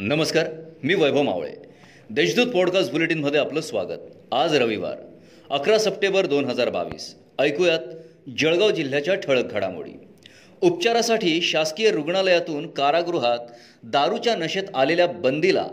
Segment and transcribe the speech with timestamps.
[0.00, 0.46] नमस्कार
[0.82, 1.50] मी वैभव मावळे.
[2.10, 3.98] देशदूत पॉडकास्ट बुलेटिनमध्ये आपलं स्वागत.
[4.32, 4.94] आज रविवार
[5.50, 7.14] अकरा सप्टेंबर दोन हजार बावीस.
[7.38, 7.78] ऐकूयात
[8.38, 9.90] जळगाव जिल्ह्याच्या ठळक घडामोडी.
[10.60, 13.38] उपचारासाठी शासकीय रुग्णालयातून कारागृहात
[13.82, 15.66] दारूच्या नशेत आलेल्या बंदीला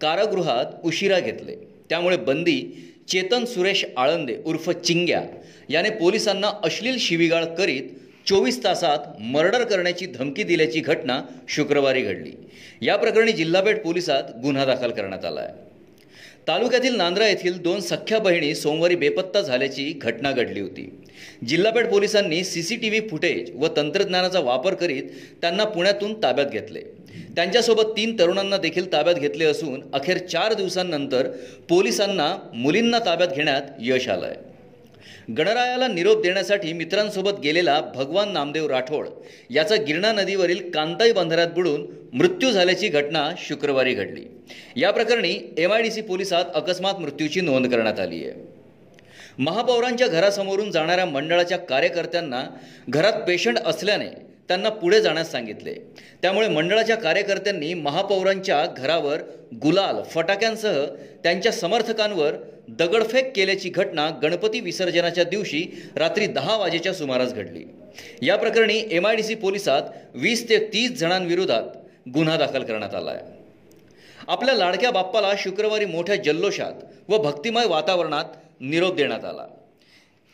[0.00, 1.56] कारागृहात उशिरा घेतले.
[1.88, 5.24] त्यामुळे बंदी चेतन सुरेश आळंदे उर्फ चिंग्या
[5.68, 7.82] याने पोलिसांना अश्लील शिवीगाळ करीत
[8.26, 12.32] चोवीस तासात मर्डर करण्याची धमकी दिल्याची घटना शुक्रवारी घडली.
[12.82, 15.68] या प्रकरणी जिल्हापेठ पोलिसात गुन्हा दाखल करण्यात आला आहे.
[16.48, 20.88] तालुक्यातील नांद्रा येथील दोन सख्ख्या बहिणी सोमवारी बेपत्ता झाल्याची घटना घडली होती.
[21.48, 25.02] जिल्हापेठ पोलिसांनी C C T V footage व तंत्रज्ञानाचा वापर करीत
[25.40, 26.80] त्यांना पुण्यातून ताब्यात घेतले.
[27.36, 31.28] त्यांच्यासोबत तीन तरुणांना देखील ताब्यात घेतले असून अखेर चार दिवसांनंतर
[31.68, 34.49] पोलिसांना मुलींना ताब्यात घेण्यात यश आलं आहे
[35.36, 39.08] गणरायाला निरोप देण्यासाठी मित्रांसोबत गेलेला भगवान नामदेव राठोड
[39.50, 44.24] याचा गिरणा नदीवरील कांताई बंधाऱ्यात बुडून मृत्यू झाल्याची घटना शुक्रवारी घडली.
[44.76, 48.34] या प्रकरणी एम आय डी सी पोलिसात अकस्मात मृत्यूची नोंद करण्यात आली आहे.
[49.38, 52.42] महापौरांच्या घरासमोरून जाणाऱ्या मंडळाच्या कार्यकर्त्यांना
[52.88, 54.08] घरात पेशंट असल्याने
[54.48, 55.74] त्यांना पुढे जाण्यास सांगितले.
[56.22, 59.20] त्यामुळे मंडळाच्या कार्यकर्त्यांनी महापौरांच्या घरावर
[59.62, 60.84] गुलाल फटाक्यांसह
[61.22, 62.34] त्यांच्या समर्थकांवर
[62.68, 65.64] दगडफेक केल्याची घटना गणपती विसर्जनाच्या दिवशी
[65.96, 67.64] रात्री दहा वाजेच्या सुमारास घडली.
[68.22, 69.82] या प्रकरणी एम आय डी सी पोलिसात
[70.14, 71.62] वीस ते तीस जणांविरोधात
[72.14, 73.38] गुन्हा दाखल करण्यात आला आहे
[74.28, 76.72] आपल्या लाडक्या बाप्पाला शुक्रवारी मोठ्या जल्लोषात
[77.08, 78.24] व भक्तिमय वातावरणात
[78.60, 79.46] निरोप देण्यात आला.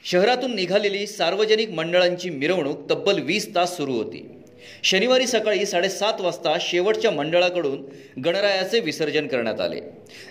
[0.05, 4.36] शहरातून निघालेली सार्वजनिक मंडळांची मिरवणूक तब्बल वीस तास सुरू होती.
[4.83, 7.85] शनिवारी सकाळी साडेसात वाजता शेवटच्या मंडळाकडून
[8.25, 9.81] गणरायाचे विसर्जन करण्यात आले.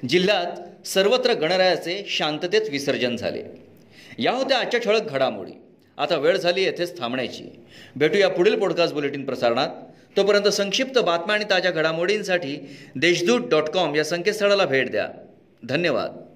[0.10, 3.44] जिल्ह्यात सर्वत्र गणरायाचे शांततेत विसर्जन झाले.
[4.20, 5.52] या होत्या आजच्या ठळक घडामोडी.
[5.98, 7.60] आता वेळ झाली येथेच थांबण्याची.
[7.96, 9.70] भेटूया पुढील पॉडकास्ट बुलेटिन प्रसारणात.
[10.18, 15.10] तोपर्यंत संक्षिप्त बातम्या आणि ताज्या घडामोडींसाठी देशदूत डॉट कॉम या संकेतस्थळाला भेट द्या.
[15.64, 16.35] धन्यवाद.